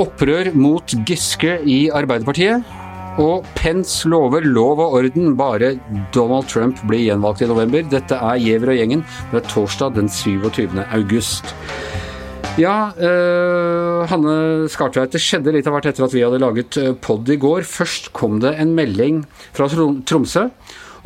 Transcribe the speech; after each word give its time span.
Opprør 0.00 0.48
mot 0.56 0.94
Giske 1.04 1.58
i 1.68 1.90
Arbeiderpartiet. 1.92 2.64
Og 3.20 3.44
Pence 3.58 4.08
lover 4.08 4.46
lov 4.48 4.78
og 4.80 4.94
orden 4.96 5.34
bare 5.36 5.74
Donald 6.14 6.48
Trump 6.48 6.80
blir 6.88 7.02
gjenvalgt 7.04 7.42
i 7.44 7.48
november. 7.50 7.84
Dette 7.84 8.16
er 8.16 8.40
Giæver 8.40 8.72
og 8.72 8.78
gjengen. 8.78 9.02
Det 9.32 9.42
er 9.42 9.50
torsdag 9.50 9.98
den 9.98 10.08
27. 10.08 10.78
august. 10.96 11.52
Ja, 12.58 12.90
uh, 12.96 14.08
Hanne 14.08 14.68
Skartveit, 14.72 15.12
det 15.12 15.20
skjedde 15.22 15.52
litt 15.54 15.68
av 15.68 15.76
hvert 15.76 15.90
etter 15.90 16.06
at 16.06 16.16
vi 16.16 16.24
hadde 16.24 16.40
laget 16.42 16.80
eh, 16.80 16.94
pod 16.96 17.28
i 17.30 17.36
går. 17.40 17.68
Først 17.68 18.10
kom 18.16 18.40
det 18.42 18.56
en 18.56 18.72
melding 18.76 19.22
fra 19.52 19.68
Tromsø 19.68 20.48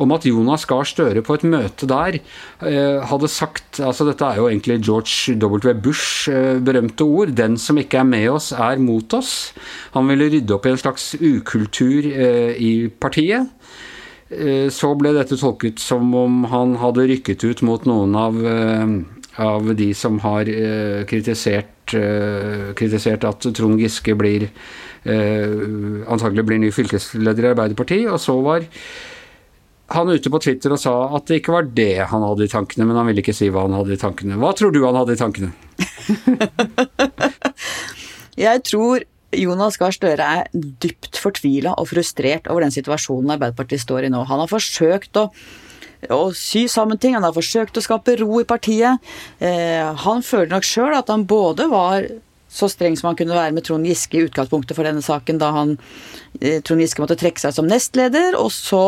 om 0.01 0.13
at 0.15 0.25
Jonas 0.27 0.65
Gahr 0.69 0.87
Støre 0.87 1.23
på 1.25 1.37
et 1.37 1.45
møte 1.47 1.87
der 1.89 2.19
eh, 2.19 2.99
hadde 3.09 3.31
sagt 3.31 3.79
altså 3.83 4.07
Dette 4.09 4.27
er 4.27 4.41
jo 4.41 4.49
egentlig 4.49 4.79
George 4.85 5.35
W. 5.39 5.73
Bush' 5.81 6.29
eh, 6.31 6.59
berømte 6.63 7.07
ord. 7.07 7.33
'Den 7.35 7.57
som 7.57 7.77
ikke 7.77 8.01
er 8.01 8.07
med 8.07 8.29
oss, 8.29 8.51
er 8.51 8.81
mot 8.81 9.13
oss'. 9.13 9.53
Han 9.95 10.07
ville 10.07 10.29
rydde 10.31 10.55
opp 10.55 10.65
i 10.65 10.73
en 10.73 10.81
slags 10.81 11.15
ukultur 11.19 12.05
eh, 12.11 12.55
i 12.59 12.87
partiet. 12.89 13.51
Så 14.73 14.89
ble 14.97 15.11
dette 15.13 15.37
tolket 15.37 15.77
som 15.79 16.09
om 16.17 16.47
han 16.49 16.73
hadde 16.81 17.03
rykket 17.11 17.43
ut 17.45 17.61
mot 17.63 17.83
noen 17.85 18.15
av, 18.17 18.39
av 19.37 19.69
de 19.77 19.91
som 19.93 20.17
har 20.23 20.49
kritisert, 21.05 21.93
kritisert 22.75 23.27
at 23.29 23.45
Trond 23.55 23.77
Giske 23.79 24.17
blir 24.17 24.47
antagelig 25.05 26.47
blir 26.49 26.63
ny 26.65 26.73
fylkesleder 26.73 27.45
i 27.45 27.51
Arbeiderpartiet. 27.53 28.09
Og 28.09 28.19
så 28.19 28.33
var 28.41 28.65
han 29.93 30.09
ute 30.09 30.31
på 30.33 30.41
Twitter 30.41 30.73
og 30.73 30.81
sa 30.81 30.93
at 31.15 31.27
det 31.29 31.41
ikke 31.41 31.53
var 31.53 31.67
det 31.77 32.07
han 32.09 32.23
hadde 32.25 32.47
i 32.47 32.51
tankene, 32.51 32.87
men 32.89 32.97
han 32.97 33.09
ville 33.09 33.21
ikke 33.21 33.35
si 33.37 33.51
hva 33.53 33.67
han 33.67 33.75
hadde 33.77 33.93
i 33.93 34.01
tankene. 34.01 34.37
Hva 34.41 34.53
tror 34.57 34.73
du 34.73 34.81
han 34.85 34.97
hadde 34.97 35.13
i 35.13 35.19
tankene? 35.19 35.51
jeg 38.47 38.63
tror 38.65 39.05
Jonas 39.35 39.77
Gahr 39.77 39.93
Støre 39.93 40.31
er 40.39 40.49
dypt 40.53 41.19
fortvila 41.21 41.75
og 41.79 41.89
frustrert 41.91 42.49
over 42.49 42.65
den 42.65 42.73
situasjonen 42.73 43.35
Arbeiderpartiet 43.35 43.83
står 43.83 44.07
i 44.07 44.11
nå. 44.13 44.23
Han 44.25 44.41
har 44.41 44.49
forsøkt 44.49 45.19
å, 45.21 45.27
å 46.13 46.21
sy 46.37 46.65
sammen 46.71 47.01
ting, 47.01 47.17
han 47.17 47.27
har 47.27 47.35
forsøkt 47.35 47.77
å 47.77 47.85
skape 47.85 48.17
ro 48.23 48.41
i 48.41 48.47
partiet. 48.47 49.03
Eh, 49.37 49.85
han 50.05 50.25
føler 50.25 50.53
nok 50.55 50.65
sjøl 50.65 50.97
at 50.97 51.11
han 51.13 51.27
både 51.29 51.69
var 51.69 52.09
så 52.55 52.69
streng 52.71 52.95
som 52.97 53.09
han 53.09 53.17
kunne 53.19 53.35
være 53.35 53.53
med 53.55 53.65
Trond 53.67 53.87
Giske 53.87 54.19
i 54.19 54.25
utgangspunktet 54.29 54.77
for 54.77 54.87
denne 54.87 55.03
saken, 55.03 55.39
da 55.41 55.51
han, 55.55 55.77
eh, 56.39 56.61
Trond 56.63 56.81
Giske 56.81 57.03
måtte 57.03 57.17
trekke 57.19 57.41
seg 57.41 57.55
som 57.57 57.67
nestleder, 57.67 58.37
og 58.39 58.51
så 58.55 58.85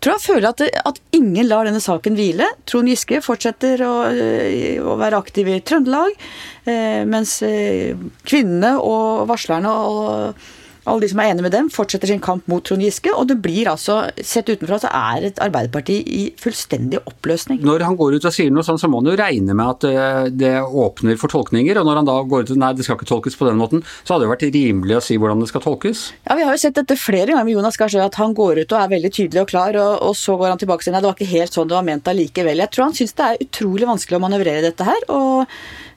tror 0.00 0.16
jeg 0.16 0.24
føler 0.24 0.48
at, 0.50 0.62
at 0.88 1.00
ingen 1.16 1.48
lar 1.48 1.68
denne 1.68 1.82
saken 1.82 2.16
hvile. 2.18 2.46
Trond 2.68 2.90
Giske 2.90 3.20
fortsetter 3.24 3.82
å, 3.84 3.94
øh, 4.08 4.80
å 4.80 4.96
være 5.00 5.20
aktiv 5.20 5.50
i 5.52 5.60
Trøndelag, 5.64 6.16
eh, 6.64 7.02
mens 7.08 7.36
eh, 7.46 7.92
kvinnene 8.24 8.76
og 8.80 9.26
varslerne 9.30 9.74
og 9.76 10.48
alle 10.88 11.04
de 11.04 11.10
som 11.12 11.20
er 11.22 11.32
enige 11.32 11.46
med 11.46 11.54
dem, 11.54 11.70
fortsetter 11.72 12.10
sin 12.10 12.22
kamp 12.22 12.46
mot 12.50 12.64
Trond 12.66 12.84
Giske. 12.84 13.12
Og 13.16 13.28
det 13.30 13.38
blir 13.44 13.68
altså, 13.70 14.02
sett 14.16 14.48
utenfra, 14.50 14.80
så 14.82 14.92
er 14.94 15.28
et 15.28 15.42
Arbeiderparti 15.42 15.98
i 16.00 16.22
fullstendig 16.40 17.02
oppløsning. 17.04 17.60
Når 17.66 17.84
han 17.88 17.98
går 18.00 18.16
ut 18.16 18.28
og 18.28 18.34
sier 18.34 18.52
noe 18.54 18.64
sånn, 18.66 18.80
så 18.80 18.90
må 18.90 19.02
han 19.02 19.10
jo 19.12 19.18
regne 19.20 19.56
med 19.56 19.74
at 19.74 19.86
det, 19.86 20.38
det 20.40 20.54
åpner 20.64 21.20
for 21.20 21.32
tolkninger. 21.32 21.80
Og 21.80 21.88
når 21.88 22.00
han 22.00 22.08
da 22.08 22.16
går 22.32 22.46
ut 22.46 22.54
og 22.54 22.62
nei, 22.62 22.72
det 22.76 22.86
skal 22.86 22.98
ikke 22.98 23.10
tolkes 23.10 23.38
på 23.38 23.48
den 23.48 23.60
måten, 23.60 23.84
så 24.04 24.14
hadde 24.14 24.26
det 24.26 24.32
vært 24.32 24.46
rimelig 24.56 24.98
å 24.98 25.04
si 25.04 25.18
hvordan 25.20 25.44
det 25.44 25.50
skal 25.50 25.64
tolkes. 25.66 26.06
Ja, 26.28 26.38
vi 26.38 26.46
har 26.46 26.56
jo 26.56 26.62
sett 26.62 26.78
dette 26.78 26.98
flere 27.00 27.32
ganger 27.32 27.48
med 27.48 27.58
Jonas 27.58 27.80
Gahr 27.80 27.92
Støre, 27.92 28.08
at 28.10 28.20
han 28.20 28.36
går 28.36 28.64
ut 28.64 28.74
og 28.76 28.80
er 28.80 28.94
veldig 28.94 29.12
tydelig 29.14 29.44
og 29.44 29.52
klar, 29.52 29.76
og, 29.80 29.92
og 30.10 30.16
så 30.18 30.38
går 30.40 30.54
han 30.54 30.62
tilbake 30.62 30.84
og 30.84 30.88
sier 30.88 30.96
nei, 30.96 31.04
det 31.04 31.10
var 31.10 31.18
ikke 31.18 31.34
helt 31.34 31.56
sånn 31.56 31.70
det 31.70 31.76
var 31.76 31.86
ment 31.86 32.10
allikevel. 32.10 32.64
Jeg 32.64 32.74
tror 32.74 32.88
han 32.88 32.96
syns 32.96 33.16
det 33.18 33.28
er 33.28 33.46
utrolig 33.46 33.88
vanskelig 33.88 34.18
å 34.18 34.24
manøvrere 34.24 34.64
dette 34.64 34.86
her. 34.86 35.06
og 35.12 35.46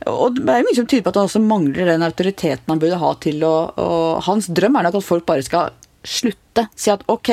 og 0.09 0.39
det 0.39 0.51
er 0.51 0.65
mye 0.65 0.77
som 0.77 0.87
tyder 0.89 1.05
på 1.05 1.13
at 1.13 1.19
han 1.21 1.29
også 1.29 1.41
mangler 1.43 1.89
den 1.89 2.05
autoriteten 2.05 2.71
han 2.71 2.81
burde 2.81 3.01
ha 3.01 3.11
til 3.23 3.43
å 3.47 3.55
og 3.79 4.23
Hans 4.27 4.49
drøm 4.51 4.77
er 4.79 4.87
nok 4.87 4.99
at 4.99 5.05
folk 5.05 5.25
bare 5.27 5.45
skal 5.45 5.73
slutte. 6.03 6.67
Si 6.75 6.91
at 6.91 7.03
ok, 7.11 7.31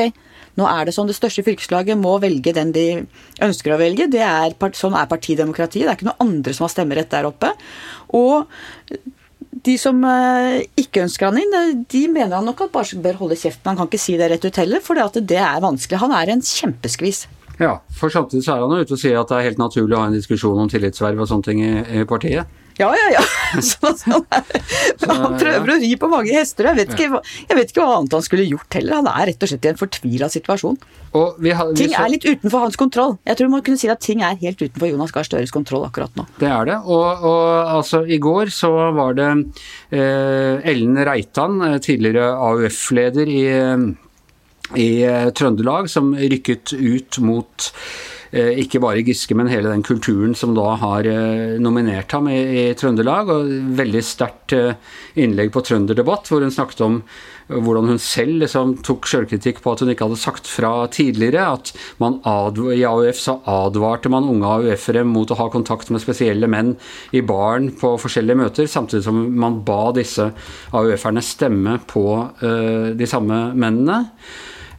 nå 0.58 0.66
er 0.68 0.86
det 0.86 0.94
sånn 0.94 1.08
det 1.10 1.16
største 1.18 1.44
fylkeslaget 1.46 1.98
må 1.98 2.16
velge 2.22 2.54
den 2.56 2.72
de 2.74 2.86
ønsker 3.42 3.74
å 3.74 3.80
velge. 3.80 4.08
Det 4.12 4.22
er, 4.24 4.54
sånn 4.76 4.98
er 4.98 5.08
partidemokratiet. 5.10 5.86
Det 5.86 5.90
er 5.90 5.98
ikke 5.98 6.10
noen 6.10 6.26
andre 6.26 6.54
som 6.56 6.66
har 6.66 6.74
stemmerett 6.74 7.10
der 7.12 7.28
oppe. 7.28 7.52
Og 8.16 8.46
de 9.66 9.74
som 9.80 9.98
eh, 10.06 10.62
ikke 10.78 11.04
ønsker 11.04 11.28
han 11.28 11.40
inn, 11.40 11.84
de 11.90 12.04
mener 12.08 12.38
han 12.38 12.48
nok 12.48 12.64
at 12.66 12.72
bare 12.74 13.02
bør 13.02 13.20
holde 13.24 13.38
kjeften. 13.40 13.72
Han 13.72 13.80
kan 13.80 13.90
ikke 13.90 14.02
si 14.02 14.16
det 14.20 14.30
rett 14.32 14.46
ut 14.46 14.62
heller, 14.62 14.82
for 14.84 14.98
det 15.20 15.42
er 15.42 15.62
vanskelig. 15.64 16.00
Han 16.04 16.16
er 16.16 16.34
en 16.34 16.44
kjempeskvis. 16.44 17.26
Ja, 17.60 17.74
for 17.92 18.12
samtidig 18.12 18.46
så 18.46 18.54
er 18.54 18.64
han 18.64 18.80
ute 18.80 18.96
og 18.96 19.00
sier 19.02 19.18
at 19.20 19.28
det 19.28 19.36
er 19.36 19.50
helt 19.50 19.60
naturlig 19.60 19.96
å 19.96 20.00
ha 20.00 20.08
en 20.08 20.16
diskusjon 20.16 20.62
om 20.62 20.70
tillitsverv 20.72 21.20
og 21.20 21.28
sånne 21.28 21.48
ting 21.50 21.60
i, 21.60 21.72
i 22.00 22.06
partiet. 22.08 22.48
Ja, 22.80 22.90
ja, 22.96 23.08
ja. 23.18 23.24
Så, 23.70 23.92
sånn 23.98 24.24
han 25.10 25.36
prøver 25.40 25.74
å 25.74 25.76
ri 25.82 25.90
på 26.00 26.08
mange 26.10 26.32
hester. 26.34 26.70
Jeg 26.70 26.78
vet, 26.78 26.94
ikke, 26.94 27.20
jeg 27.48 27.58
vet, 27.58 27.72
ikke, 27.72 27.82
hva 27.82 27.98
annet 27.98 28.16
han 28.16 28.24
skulle 28.24 28.46
gjort 28.48 28.78
heller. 28.78 29.00
Han 29.00 29.10
er 29.10 29.30
rett 29.30 29.46
og 29.46 29.52
slett 29.52 29.68
i 29.68 29.72
en 29.72 29.80
fortvila 29.80 30.30
situasjon. 30.32 30.78
Vi 31.10 31.54
har, 31.56 31.72
vi 31.72 31.78
ting 31.80 31.94
er 31.98 32.12
litt 32.12 32.26
utenfor 32.26 32.66
hans 32.66 32.78
kontroll. 32.80 33.16
Jeg 33.26 33.40
tror 33.40 33.50
man 33.52 33.64
kunne 33.66 33.80
si 33.80 33.90
at 33.90 34.02
ting 34.04 34.22
er 34.26 34.38
helt 34.40 34.60
utenfor 34.62 34.92
Jonas 34.92 35.14
Gahr 35.14 35.26
Støres 35.26 35.54
kontroll 35.54 35.88
akkurat 35.88 36.14
nå. 36.18 36.26
Det 36.38 36.50
er 36.50 36.70
det. 36.70 36.78
Og, 36.86 37.24
og 37.30 37.72
altså, 37.78 38.04
i 38.06 38.20
går 38.22 38.52
så 38.54 38.70
var 38.96 39.18
det 39.18 39.30
eh, 39.90 40.70
Ellen 40.70 41.00
Reitan, 41.08 41.58
eh, 41.66 41.80
tidligere 41.82 42.30
AUF-leder 42.50 43.34
i 43.34 43.42
i 44.78 45.02
eh, 45.02 45.28
Trøndelag 45.34 45.90
som 45.90 46.12
rykket 46.14 46.74
ut 46.76 47.18
mot 47.26 47.66
eh, 47.66 48.19
ikke 48.30 48.78
bare 48.82 49.02
Giske, 49.02 49.34
men 49.34 49.50
hele 49.50 49.72
den 49.72 49.82
kulturen 49.82 50.36
som 50.38 50.54
da 50.54 50.76
har 50.78 51.06
eh, 51.08 51.58
nominert 51.62 52.12
ham 52.14 52.28
i, 52.30 52.38
i 52.38 52.64
Trøndelag. 52.78 53.32
og 53.34 53.50
Veldig 53.78 54.02
sterkt 54.06 54.54
innlegg 55.18 55.50
på 55.54 55.64
Trønderdebatt, 55.66 56.30
hvor 56.30 56.44
hun 56.44 56.54
snakket 56.54 56.84
om 56.86 57.00
hvordan 57.50 57.88
hun 57.90 57.98
selv 57.98 58.44
liksom 58.44 58.76
tok 58.86 59.08
selvkritikk 59.10 59.58
på 59.64 59.72
at 59.72 59.82
hun 59.82 59.90
ikke 59.92 60.06
hadde 60.06 60.20
sagt 60.20 60.46
fra 60.50 60.86
tidligere. 60.92 61.48
At 61.56 61.72
i 61.74 62.84
AUF 62.86 63.18
så 63.18 63.38
advarte 63.50 64.12
man 64.12 64.28
unge 64.30 64.52
AUF-ere 64.60 65.04
mot 65.08 65.30
å 65.30 65.38
ha 65.40 65.48
kontakt 65.52 65.90
med 65.90 66.02
spesielle 66.02 66.50
menn 66.50 66.76
i 67.16 67.24
baren 67.26 67.70
på 67.80 67.96
forskjellige 68.00 68.42
møter, 68.44 68.70
samtidig 68.70 69.06
som 69.08 69.18
man 69.40 69.60
ba 69.66 69.90
disse 69.96 70.30
AUF-erne 70.70 71.24
stemme 71.24 71.80
på 71.90 72.06
uh, 72.44 72.94
de 72.94 73.10
samme 73.10 73.42
mennene. 73.58 74.04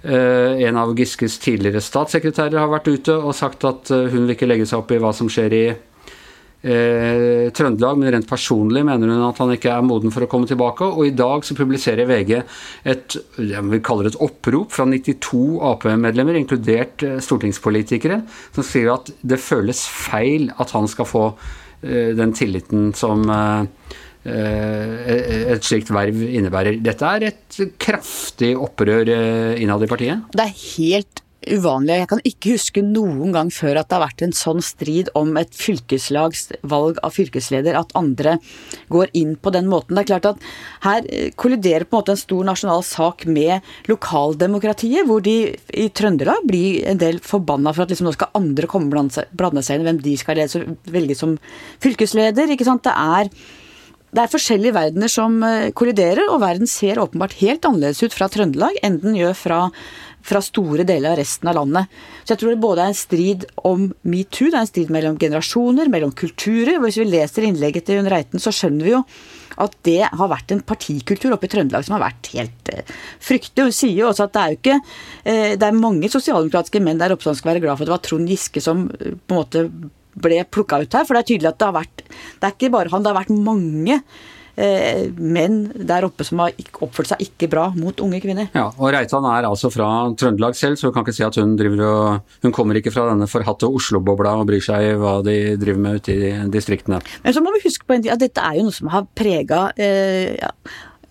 Eh, 0.03 0.63
en 0.65 0.77
av 0.81 0.95
Giskes 0.97 1.37
tidligere 1.43 1.81
statssekretærer 1.83 2.57
har 2.57 2.71
vært 2.71 2.89
ute 2.89 3.13
og 3.21 3.35
sagt 3.37 3.65
at 3.69 3.91
eh, 3.93 4.09
hun 4.09 4.25
vil 4.25 4.33
ikke 4.33 4.49
legge 4.49 4.65
seg 4.65 4.81
opp 4.81 4.93
i 4.95 4.97
hva 5.01 5.11
som 5.13 5.29
skjer 5.29 5.53
i 5.53 5.65
eh, 5.69 7.51
Trøndelag, 7.53 7.99
men 8.01 8.09
rent 8.15 8.29
personlig 8.29 8.81
mener 8.87 9.11
hun 9.13 9.27
at 9.27 9.41
han 9.43 9.53
ikke 9.53 9.75
er 9.75 9.85
moden 9.85 10.13
for 10.13 10.25
å 10.25 10.29
komme 10.31 10.49
tilbake. 10.49 10.89
Og 10.89 11.11
i 11.11 11.13
dag 11.13 11.45
så 11.45 11.57
publiserer 11.57 12.09
VG 12.09 12.33
et 12.41 13.19
vi 13.37 13.81
kaller 13.85 14.09
det 14.09 14.15
et 14.15 14.23
opprop 14.25 14.73
fra 14.73 14.87
92 14.89 15.61
Ap-medlemmer, 15.69 16.39
inkludert 16.39 17.05
stortingspolitikere, 17.21 18.23
som 18.57 18.65
skriver 18.65 18.95
at 18.95 19.13
det 19.21 19.41
føles 19.41 19.85
feil 19.85 20.49
at 20.57 20.73
han 20.73 20.89
skal 20.89 21.09
få 21.09 21.25
den 21.81 22.29
tilliten 22.37 22.91
som 22.93 23.23
et 24.25 25.65
slikt 25.65 25.89
verv 25.93 26.21
innebærer. 26.27 26.77
Dette 26.83 27.15
er 27.17 27.27
et 27.31 27.59
kraftig 27.81 28.53
opprør 28.59 29.09
eh, 29.09 29.57
innad 29.63 29.83
i 29.85 29.89
partiet? 29.89 30.31
Det 30.35 30.45
er 30.45 30.55
helt 30.77 31.23
uvanlig. 31.49 31.95
Jeg 31.97 32.09
kan 32.11 32.21
ikke 32.27 32.53
huske 32.53 32.81
noen 32.85 33.33
gang 33.33 33.49
før 33.53 33.79
at 33.81 33.89
det 33.89 33.95
har 33.97 34.03
vært 34.03 34.23
en 34.25 34.35
sånn 34.35 34.61
strid 34.61 35.09
om 35.17 35.33
et 35.41 35.55
fylkeslags 35.57 36.51
valg 36.69 36.99
av 37.01 37.15
fylkesleder, 37.15 37.77
at 37.77 37.95
andre 37.97 38.35
går 38.93 39.09
inn 39.17 39.33
på 39.41 39.53
den 39.55 39.69
måten. 39.71 39.97
Det 39.97 40.03
er 40.03 40.11
klart 40.11 40.29
at 40.33 40.45
Her 40.85 41.07
eh, 41.09 41.31
kolliderer 41.33 41.87
på 41.87 41.97
en 41.97 42.01
måte 42.01 42.15
en 42.15 42.21
stor 42.21 42.45
nasjonal 42.51 42.85
sak 42.85 43.25
med 43.25 43.65
lokaldemokratiet, 43.89 45.07
hvor 45.09 45.23
de 45.25 45.55
i 45.73 45.87
Trøndelag 45.89 46.45
blir 46.45 46.85
en 46.91 47.01
del 47.01 47.17
forbanna 47.25 47.73
for 47.73 47.85
at 47.85 47.93
liksom 47.93 48.09
nå 48.09 48.15
skal 48.17 48.33
andre 48.37 48.69
komme 48.69 48.91
og 48.91 49.17
blande 49.37 49.65
seg 49.65 49.79
inn 49.79 49.87
hvem 49.89 50.03
de 50.05 50.15
skal 50.19 50.45
velge 50.93 51.17
som 51.17 51.37
fylkesleder. 51.81 52.53
ikke 52.53 52.67
sant? 52.67 52.85
Det 52.85 52.93
er 52.93 53.33
det 54.11 54.23
er 54.23 54.31
forskjellige 54.31 54.75
verdener 54.75 55.11
som 55.11 55.37
eh, 55.47 55.71
kolliderer, 55.77 56.25
og 56.33 56.41
verden 56.43 56.67
ser 56.69 56.99
åpenbart 56.99 57.37
helt 57.39 57.65
annerledes 57.67 58.03
ut 58.03 58.15
fra 58.15 58.27
Trøndelag 58.31 58.79
enn 58.83 58.99
den 58.99 59.15
gjør 59.15 59.37
fra, 59.39 59.59
fra 60.27 60.41
store 60.43 60.83
deler 60.87 61.13
av 61.13 61.21
resten 61.21 61.47
av 61.47 61.55
landet. 61.61 62.01
Så 62.25 62.33
jeg 62.33 62.41
tror 62.41 62.51
det 62.51 62.63
både 62.65 62.83
er 62.83 62.91
en 62.91 63.01
strid 63.01 63.45
om 63.67 63.85
metoo, 64.03 64.49
det 64.49 64.57
er 64.57 64.65
en 64.65 64.71
strid 64.71 64.91
mellom 64.91 65.19
generasjoner, 65.21 65.91
mellom 65.93 66.11
kulturer. 66.11 66.81
Hvis 66.83 66.99
vi 66.99 67.07
leser 67.07 67.47
innlegget 67.47 67.87
til 67.87 68.01
Unn 68.01 68.11
Reiten, 68.11 68.43
så 68.43 68.51
skjønner 68.55 68.89
vi 68.89 68.97
jo 68.97 69.05
at 69.61 69.73
det 69.87 70.01
har 70.03 70.29
vært 70.31 70.51
en 70.55 70.63
partikultur 70.63 71.35
oppe 71.35 71.47
i 71.47 71.51
Trøndelag 71.51 71.87
som 71.87 71.95
har 71.97 72.05
vært 72.05 72.31
helt 72.35 72.73
eh, 72.73 72.91
fryktelig. 73.23 73.69
Hun 73.69 73.77
sier 73.79 73.95
jo 74.03 74.11
også 74.11 74.27
at 74.27 74.35
det 74.35 74.43
er 74.43 74.51
jo 74.51 74.59
ikke 74.59 74.77
eh, 74.77 75.55
Det 75.59 75.67
er 75.67 75.79
mange 75.79 76.11
sosialdemokratiske 76.11 76.83
menn 76.83 76.99
der 76.99 77.15
oppe 77.15 77.27
som 77.27 77.37
skal 77.37 77.53
være 77.53 77.63
glad 77.63 77.79
for 77.79 77.85
at 77.85 77.91
det 77.91 77.95
var 77.95 78.05
Trond 78.07 78.31
Giske 78.31 78.63
som 78.63 78.87
på 78.91 79.35
en 79.35 79.39
måte 79.39 79.65
ble 80.13 80.43
plukka 80.49 80.81
ut 80.83 80.99
her. 80.99 81.07
For 81.07 81.17
det 81.17 81.23
er 81.23 81.31
tydelig 81.33 81.53
at 81.53 81.61
det 81.61 81.69
har 81.69 81.79
vært 81.81 82.05
Det 82.05 82.47
er 82.47 82.53
ikke 82.55 82.73
bare 82.73 82.91
han, 82.91 83.03
det 83.03 83.11
har 83.11 83.21
vært 83.21 83.35
mange 83.35 84.01
eh, 84.59 85.07
menn 85.17 85.59
der 85.87 86.05
oppe 86.07 86.25
som 86.27 86.41
har 86.43 86.55
oppført 86.83 87.11
seg 87.11 87.23
ikke 87.25 87.49
bra 87.51 87.67
mot 87.75 88.03
unge 88.03 88.21
kvinner. 88.23 88.49
Ja, 88.57 88.67
og 88.71 88.93
Reitan 88.95 89.27
er 89.29 89.47
altså 89.49 89.71
fra 89.73 89.87
Trøndelag 90.17 90.57
selv, 90.59 90.79
så 90.79 90.89
hun 90.89 90.95
kan 90.97 91.05
ikke 91.05 91.17
si 91.17 91.25
at 91.27 91.39
hun 91.39 91.55
driver 91.59 91.83
og 91.87 92.37
Hun 92.45 92.55
kommer 92.55 92.77
ikke 92.77 92.93
fra 92.93 93.07
denne 93.11 93.29
forhatte 93.29 93.69
Oslo-bobla 93.69 94.35
og 94.41 94.47
bryr 94.49 94.63
seg 94.63 94.91
i 94.91 94.93
hva 94.99 95.19
de 95.25 95.37
driver 95.61 95.81
med 95.85 96.01
ute 96.01 96.15
i 96.15 96.31
distriktene. 96.51 97.01
Men 97.23 97.35
så 97.35 97.43
må 97.43 97.53
vi 97.55 97.65
huske 97.65 97.87
på 97.87 97.95
en 97.95 98.05
ting 98.05 98.13
at 98.13 98.21
dette 98.21 98.41
er 98.41 98.59
jo 98.59 98.67
noe 98.67 98.75
som 98.75 98.91
har 98.93 99.07
prega 99.17 99.67
eh, 99.77 100.37
ja, 100.39 100.51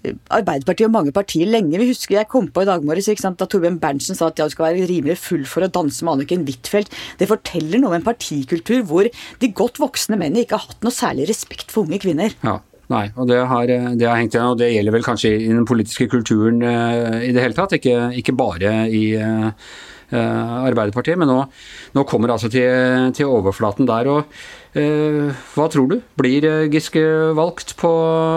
Arbeiderpartiet 0.01 0.89
og 0.89 0.95
mange 0.95 1.13
partier 1.13 1.49
lenge. 1.51 1.77
Vi 1.81 1.91
husker 1.91 2.17
jeg 2.17 2.31
kom 2.31 2.49
på 2.49 2.65
i 2.65 2.69
dag 2.69 2.85
morges 2.87 3.11
da 3.11 3.47
Torbjørn 3.47 3.81
Berntsen 3.83 4.17
sa 4.17 4.31
at 4.31 4.41
jeg 4.41 4.55
skal 4.55 4.71
være 4.71 4.89
rimelig 4.89 5.19
full 5.21 5.45
for 5.49 5.67
å 5.67 5.71
danse 5.73 6.05
med 6.07 6.17
Anniken 6.17 6.47
Huitfeldt. 6.49 6.95
Det 7.21 7.29
forteller 7.29 7.83
noe 7.83 7.93
om 7.93 7.99
en 7.99 8.07
partikultur 8.07 8.83
hvor 8.89 9.11
de 9.11 9.53
godt 9.53 9.81
voksne 9.83 10.19
mennene 10.21 10.47
ikke 10.47 10.57
har 10.57 10.71
hatt 10.71 10.85
noe 10.87 10.95
særlig 10.95 11.29
respekt 11.31 11.73
for 11.73 11.85
unge 11.85 12.01
kvinner. 12.03 12.35
Ja. 12.47 12.61
Nei, 12.91 13.05
og 13.15 13.29
det 13.31 13.37
har, 13.47 13.71
det 13.71 14.03
har, 14.03 14.17
hengt 14.19 14.35
igjen, 14.35 14.49
og 14.51 14.59
det 14.59 14.73
gjelder 14.73 14.95
vel 14.97 15.05
kanskje 15.07 15.31
i 15.37 15.47
den 15.47 15.67
politiske 15.69 16.09
kulturen 16.11 16.59
uh, 16.65 17.21
i 17.23 17.31
det 17.31 17.45
hele 17.45 17.55
tatt, 17.55 17.77
ikke, 17.77 18.09
ikke 18.19 18.35
bare 18.35 18.73
i 18.91 19.05
uh, 19.15 19.53
Arbeiderpartiet, 20.17 21.19
men 21.21 21.31
nå, 21.31 21.45
nå 21.95 22.07
kommer 22.09 22.31
det 22.31 22.39
altså 22.39 22.51
til, 22.53 23.13
til 23.17 23.31
overflaten 23.31 23.89
der. 23.89 24.11
og 24.11 24.41
Eh, 24.71 25.35
hva 25.57 25.65
tror 25.67 25.89
du? 25.91 25.97
Blir 26.15 26.45
Giske 26.71 27.03
valgt 27.35 27.73
på 27.81 27.91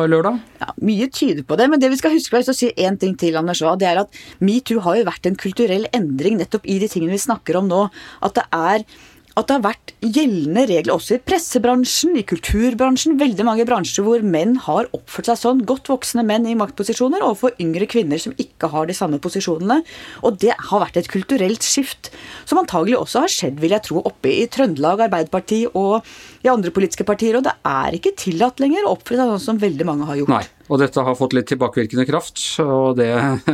lørdag? 0.09 0.39
Ja, 0.63 0.71
Mye 0.81 1.05
tyder 1.13 1.45
på 1.45 1.57
det, 1.59 1.67
men 1.69 1.81
det 1.81 1.91
vi 1.93 1.99
skal 1.99 2.15
huske 2.15 2.33
på, 2.33 2.41
å 2.41 2.55
si 2.57 2.71
én 2.73 2.97
ting 2.97 3.13
til, 3.19 3.37
Anders, 3.37 3.61
det 3.77 3.89
er 3.89 4.01
at 4.01 4.21
metoo 4.41 4.81
har 4.81 4.97
jo 4.97 5.05
vært 5.11 5.29
en 5.29 5.37
kulturell 5.37 5.85
endring 5.93 6.39
nettopp 6.39 6.65
i 6.65 6.79
de 6.81 6.89
tingene 6.89 7.13
vi 7.13 7.21
snakker 7.21 7.59
om 7.61 7.69
nå. 7.69 7.83
At 8.25 8.39
det 8.39 8.47
er 8.49 8.87
at 9.33 9.47
det 9.49 9.55
har 9.55 9.63
vært 9.63 9.93
gjeldende 10.03 10.65
regler 10.69 10.93
også 10.93 11.15
i 11.17 11.21
pressebransjen, 11.25 12.17
i 12.19 12.25
kulturbransjen, 12.27 13.15
veldig 13.17 13.45
mange 13.47 13.65
bransjer 13.65 14.05
hvor 14.05 14.25
menn 14.25 14.59
har 14.67 14.89
oppført 14.93 15.31
seg 15.31 15.39
sånn, 15.41 15.63
godt 15.69 15.89
voksne 15.89 16.25
menn 16.27 16.45
i 16.49 16.57
maktposisjoner 16.59 17.23
overfor 17.25 17.55
yngre 17.63 17.87
kvinner 17.89 18.21
som 18.21 18.35
ikke 18.37 18.69
har 18.73 18.89
de 18.89 18.97
samme 18.97 19.17
posisjonene. 19.23 19.79
Og 20.21 20.37
det 20.43 20.53
har 20.53 20.83
vært 20.85 20.99
et 21.01 21.09
kulturelt 21.09 21.65
skift 21.65 22.11
som 22.45 22.61
antagelig 22.61 22.99
også 22.99 23.25
har 23.25 23.33
skjedd, 23.33 23.57
vil 23.63 23.73
jeg 23.73 23.87
tro, 23.87 24.03
oppe 24.05 24.29
i 24.29 24.45
Trøndelag 24.53 25.07
Arbeiderparti 25.07 25.63
og 25.73 26.03
i 26.43 26.51
andre 26.51 26.73
politiske 26.75 27.05
partier. 27.07 27.37
Og 27.39 27.45
det 27.45 27.53
er 27.67 27.97
ikke 27.97 28.13
tillatt 28.19 28.59
lenger 28.63 28.85
å 28.85 28.97
oppføre 28.97 29.23
seg 29.23 29.31
sånn 29.31 29.45
som 29.45 29.61
veldig 29.61 29.87
mange 29.87 30.07
har 30.09 30.19
gjort. 30.19 30.33
Nei. 30.33 30.43
Og 30.71 30.79
dette 30.79 31.03
har 31.05 31.17
fått 31.19 31.35
litt 31.35 31.49
tilbakevirkende 31.51 32.05
kraft, 32.07 32.39
og 32.63 32.95
det, 32.97 33.09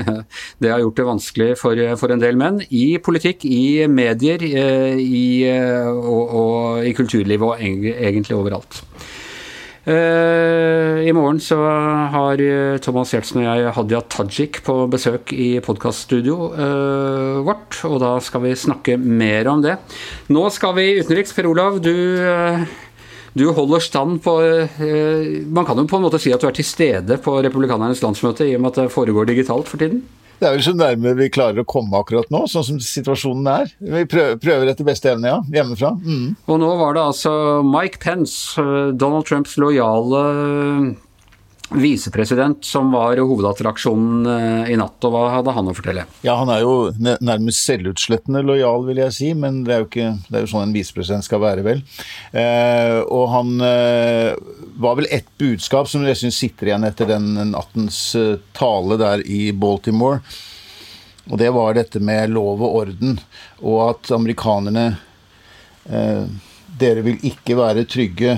det 0.61 0.73
har 0.73 0.83
gjort 0.83 0.99
det 0.99 1.07
vanskelig 1.07 1.49
for, 1.59 1.81
for, 1.99 2.13
en 2.13 2.21
del 2.21 2.37
menn. 2.39 2.61
I 2.69 2.99
politikk, 3.03 3.45
i 3.49 3.87
medier, 3.89 4.45
eh, 4.45 4.99
i, 5.01 5.23
eh, 5.49 5.89
og, 5.89 6.35
og, 6.41 6.83
i 6.85 6.93
kulturlivet 6.97 7.47
og 7.49 7.65
egentlig 7.65 8.37
overalt. 8.37 8.83
Eh, 9.89 11.07
I 11.09 11.13
morgen 11.17 11.39
så 11.41 11.57
har 12.13 12.41
Thomas 12.83 13.13
Giertsen 13.13 13.41
og 13.41 13.47
jeg 13.47 13.71
Hadia 13.73 14.01
Tajik 14.05 14.59
på 14.65 14.75
besøk 14.91 15.33
i 15.33 15.55
podkaststudioet 15.65 16.59
vårt, 17.47 17.79
og 17.89 17.97
da 18.03 18.11
skal 18.21 18.43
vi 18.43 18.53
snakke 18.59 18.99
mer 19.01 19.49
om 19.49 19.63
det. 19.65 19.79
Nå 20.29 20.45
skal 20.53 20.75
vi 20.77 20.91
utenriks. 20.99 21.33
Per 21.33 21.49
Olav, 21.49 21.81
du 21.81 21.95
du 23.37 23.45
holder 23.53 23.83
stand 23.83 24.21
på 24.25 24.33
eh, 24.41 25.45
Man 25.45 25.65
kan 25.67 25.77
jo 25.77 25.85
på 25.89 25.99
en 25.99 26.05
måte 26.07 26.19
si 26.21 26.31
at 26.33 26.41
du 26.41 26.47
er 26.49 26.55
til 26.57 26.65
stede 26.65 27.19
på 27.21 27.37
republikanernes 27.45 28.01
landsmøte 28.03 28.47
i 28.47 28.55
og 28.57 28.63
med 28.63 28.73
at 28.73 28.81
det 28.83 28.93
foregår 28.93 29.29
digitalt 29.29 29.69
for 29.69 29.81
tiden? 29.81 30.01
Det 30.39 30.47
er 30.47 30.55
vel 30.55 30.63
så 30.63 30.73
nærme 30.77 31.13
vi 31.19 31.27
klarer 31.35 31.63
å 31.63 31.67
komme 31.67 31.99
akkurat 31.99 32.29
nå, 32.31 32.45
sånn 32.47 32.65
som 32.65 32.79
situasjonen 32.83 33.49
er. 33.51 33.73
Vi 33.83 34.05
prøver, 34.07 34.39
prøver 34.39 34.71
etter 34.71 34.87
beste 34.87 35.11
evne, 35.11 35.33
ja. 35.33 35.41
Hjemmefra. 35.51 35.91
Mm. 35.99 36.37
Og 36.47 36.61
nå 36.61 36.69
var 36.79 36.95
det 36.95 37.03
altså 37.11 37.33
Mike 37.67 37.99
Pence, 38.03 38.55
eh, 38.61 38.95
Donald 38.95 39.27
Trumps 39.27 39.57
lojale 39.59 40.23
visepresident 41.69 42.65
som 42.65 42.91
var 42.91 43.17
hovedattraksjonen 43.17 44.25
eh, 44.25 44.71
i 44.73 44.77
natt. 44.79 44.97
og 45.05 45.13
Hva 45.13 45.23
hadde 45.35 45.53
han 45.53 45.69
å 45.69 45.75
fortelle? 45.77 46.05
Ja, 46.25 46.35
Han 46.41 46.49
er 46.53 46.63
jo 46.63 46.73
nærmest 46.97 47.61
selvutslettende 47.67 48.41
lojal, 48.45 48.87
vil 48.87 49.01
jeg 49.03 49.15
si, 49.15 49.29
men 49.37 49.61
det 49.67 49.75
er 49.75 49.83
jo, 49.83 49.89
ikke, 49.89 50.09
det 50.27 50.39
er 50.39 50.45
jo 50.45 50.51
sånn 50.53 50.67
en 50.67 50.75
visepresident 50.75 51.27
skal 51.27 51.43
være, 51.43 51.65
vel. 51.65 51.83
Eh, 52.33 52.97
og 53.05 53.29
han 53.35 53.55
eh, 53.65 54.33
var 54.81 54.99
vel 54.99 55.09
ett 55.13 55.29
budskap 55.41 55.89
som 55.91 56.05
jeg 56.07 56.17
syns 56.17 56.41
sitter 56.41 56.71
igjen 56.71 56.87
etter 56.89 57.09
den 57.09 57.35
nattens 57.53 58.01
eh, 58.17 58.37
tale 58.57 58.97
der 59.01 59.25
i 59.29 59.49
Baltimore. 59.53 60.23
Og 61.29 61.37
det 61.37 61.51
var 61.53 61.77
dette 61.77 62.01
med 62.01 62.33
lov 62.33 62.63
og 62.65 62.83
orden, 62.83 63.19
og 63.61 63.81
at 63.91 64.15
amerikanerne 64.17 64.91
eh, 65.89 66.23
Dere 66.79 67.01
vil 67.03 67.17
ikke 67.27 67.57
være 67.59 67.81
trygge 67.89 68.37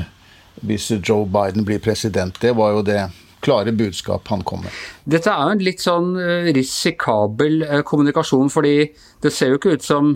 hvis 0.66 0.88
Joe 0.98 1.28
Biden 1.30 1.66
blir 1.68 1.82
president. 1.84 2.40
Det 2.42 2.56
var 2.58 2.72
jo 2.74 2.82
det 2.86 3.04
klare 3.44 3.74
budskap 3.76 4.28
han 4.32 4.44
kom 4.48 4.66
med. 4.66 4.82
Dette 5.10 5.32
er 5.34 5.48
jo 5.48 5.56
en 5.56 5.64
litt 5.66 5.84
sånn 5.84 6.12
eh, 6.22 6.52
risikabel 6.56 7.64
eh, 7.68 7.86
kommunikasjon, 7.88 8.52
fordi 8.54 8.76
det 9.22 9.34
ser 9.34 9.54
jo 9.54 9.62
ikke 9.62 9.78
ut 9.78 9.88
som 9.88 10.14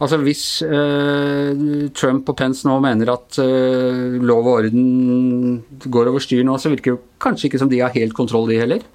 Altså 0.00 0.16
Hvis 0.24 0.62
eh, 0.64 1.50
Trump 1.92 2.30
og 2.32 2.36
Pence 2.38 2.64
nå 2.64 2.78
mener 2.80 3.10
at 3.12 3.36
eh, 3.42 4.16
lov 4.24 4.46
og 4.46 4.54
orden 4.54 5.58
går 5.84 6.08
over 6.08 6.24
styr 6.24 6.40
nå, 6.48 6.54
så 6.56 6.72
virker 6.72 6.96
det 6.96 7.18
kanskje 7.20 7.50
ikke 7.50 7.60
som 7.60 7.68
de 7.68 7.82
har 7.82 7.92
helt 7.92 8.16
kontroll, 8.16 8.48
de 8.48 8.56
heller? 8.62 8.86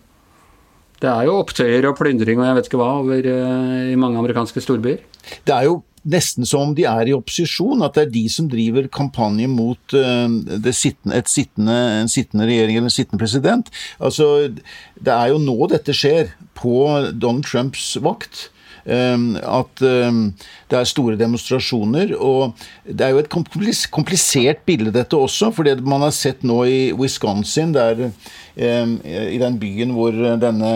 Det 0.98 1.12
er 1.12 1.28
jo 1.28 1.36
opptøyer 1.44 1.86
og 1.92 1.98
plyndring 2.00 2.42
og 2.42 2.48
jeg 2.48 2.58
vet 2.58 2.70
ikke 2.72 2.82
hva 2.82 2.90
over 3.04 3.30
eh, 3.36 3.92
i 3.92 4.00
mange 4.02 4.18
amerikanske 4.18 4.66
storbyer. 4.66 5.04
Det 5.46 5.54
er 5.54 5.68
jo 5.70 5.84
nesten 6.06 6.48
som 6.48 6.70
om 6.70 6.74
de 6.78 6.86
er 6.90 7.10
i 7.10 7.16
opposisjon, 7.16 7.84
at 7.86 7.98
det 7.98 8.06
er 8.06 8.14
de 8.14 8.24
som 8.32 8.50
driver 8.52 8.90
kampanje 8.94 9.50
mot 9.52 9.98
uh, 9.98 10.72
sittende, 10.72 11.22
sittende, 11.30 11.78
en 12.02 12.12
sittende 12.12 12.48
regjering 12.50 12.80
eller 12.80 12.92
en 12.92 12.98
sittende 12.98 13.22
president. 13.22 13.72
Altså, 14.00 14.30
det 15.02 15.16
er 15.16 15.34
jo 15.34 15.42
nå 15.42 15.58
dette 15.74 15.96
skjer, 15.96 16.36
på 16.56 16.86
Donald 17.12 17.44
Trumps 17.50 17.96
vakt. 18.00 18.50
Um, 18.86 19.34
at 19.42 19.82
um, 19.82 20.20
det 20.70 20.78
er 20.78 20.90
store 20.90 21.18
demonstrasjoner. 21.18 22.16
Og 22.22 22.54
det 22.86 23.08
er 23.08 23.16
jo 23.16 23.24
et 23.24 23.32
komplisert 23.92 24.66
bilde, 24.66 24.94
dette 24.94 25.18
også. 25.18 25.52
For 25.56 25.66
det 25.66 25.80
man 25.86 26.06
har 26.06 26.14
sett 26.16 26.46
nå 26.46 26.62
i 26.70 26.80
Wisconsin, 26.94 27.74
der, 27.74 28.12
um, 28.56 28.98
i 29.06 29.42
den 29.42 29.62
byen 29.62 29.96
hvor 29.98 30.14
denne 30.14 30.76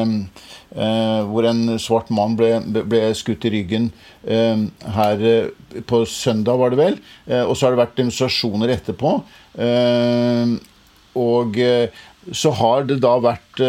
Eh, 0.69 1.21
hvor 1.25 1.47
en 1.49 1.79
svart 1.81 2.11
mann 2.13 2.35
ble, 2.37 2.51
ble 2.61 3.07
skutt 3.17 3.47
i 3.47 3.51
ryggen 3.55 3.87
eh, 4.21 4.67
her 4.93 5.23
eh, 5.25 5.79
på 5.89 6.03
søndag, 6.05 6.59
var 6.61 6.69
det 6.69 6.77
vel. 6.77 6.99
og 7.41 7.55
så 7.55 7.65
har 7.65 7.73
det 7.73 7.81
vært 7.81 7.97
demonstrasjoner 7.97 8.73
etterpå. 8.75 9.15
og 11.19 11.57
så 12.31 12.51
har 12.59 12.85
det 12.89 12.99
da 13.01 13.15
vært 13.21 13.61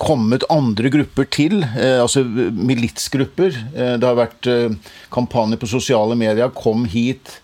kommet 0.00 0.46
andre 0.48 0.88
grupper 0.92 1.26
til, 1.28 1.58
altså 1.76 2.22
militsgrupper. 2.24 3.56
det 3.74 4.06
har 4.06 4.16
vært 4.16 4.48
kampanjer 5.12 5.60
på 5.60 5.68
sosiale 5.68 6.16
medier. 6.16 6.52
Kom 6.56 6.86
hit. 6.88 7.40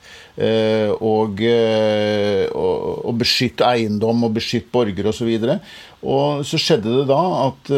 og, 1.00 1.40
og, 1.40 2.80
og 3.08 3.14
beskytt 3.20 3.60
eiendom 3.64 4.24
og 4.28 4.34
beskytt 4.36 4.70
borgere 4.72 5.10
osv. 5.12 5.30
Og, 6.02 6.44
så 6.46 6.60
skjedde 6.60 6.92
det 7.00 7.06
da 7.10 7.20
at 7.48 7.72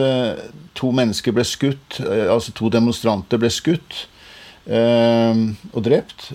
to 0.78 0.92
mennesker 0.94 1.34
ble 1.34 1.46
skutt, 1.46 1.98
altså 2.02 2.54
to 2.54 2.70
demonstranter 2.70 3.40
ble 3.40 3.50
skutt 3.50 4.04
og 4.68 5.80
drept. 5.86 6.30